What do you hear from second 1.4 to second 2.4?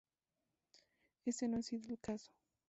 no ha sido el caso.